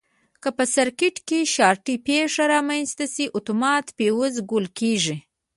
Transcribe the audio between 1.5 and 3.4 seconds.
شارټي پېښه رامنځته شي